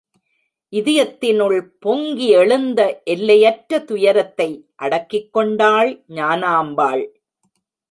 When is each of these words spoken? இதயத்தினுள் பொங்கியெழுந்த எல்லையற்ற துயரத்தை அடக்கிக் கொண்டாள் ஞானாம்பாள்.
இதயத்தினுள் 0.73 1.57
பொங்கியெழுந்த 1.85 2.79
எல்லையற்ற 3.03 3.79
துயரத்தை 3.81 4.49
அடக்கிக் 4.75 5.31
கொண்டாள் 5.33 5.91
ஞானாம்பாள். 6.09 7.05